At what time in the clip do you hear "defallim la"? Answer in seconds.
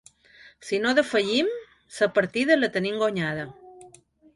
1.01-2.11